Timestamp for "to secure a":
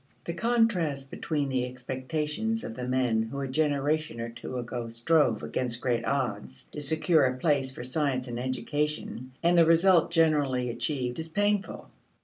6.71-7.37